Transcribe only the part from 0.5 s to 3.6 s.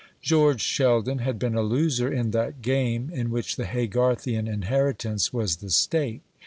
Sheldon had been a loser in that game in which